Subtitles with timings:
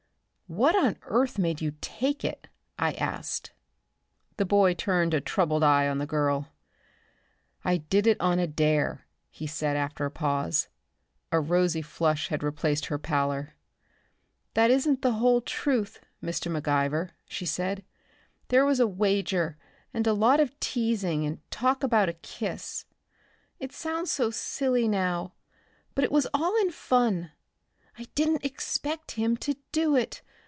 [0.59, 3.53] "What on earth made you take it?" I asked.
[4.35, 6.49] The boy turned a troubled eye on the girl.
[7.63, 10.67] "I did it on a dare," he said after a pause.
[11.31, 13.55] A rosy flush had replaced her pallor.
[14.53, 16.51] "That isn't the whole truth, Mr.
[16.51, 17.85] McIver," she said.
[18.49, 19.57] "There was a wager,
[19.93, 22.83] and a lot of teasing, and talk about a kiss.
[23.61, 25.31] It sounds so silly now,
[25.95, 27.31] but it was all in fun.
[27.97, 30.21] I didn't expect him to do it.